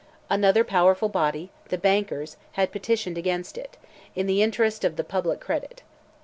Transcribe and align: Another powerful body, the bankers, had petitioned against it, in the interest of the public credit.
Another 0.31 0.63
powerful 0.63 1.09
body, 1.09 1.51
the 1.69 1.77
bankers, 1.77 2.35
had 2.53 2.71
petitioned 2.71 3.19
against 3.19 3.55
it, 3.55 3.77
in 4.15 4.25
the 4.25 4.41
interest 4.41 4.83
of 4.83 4.95
the 4.95 5.03
public 5.03 5.39
credit. 5.39 5.83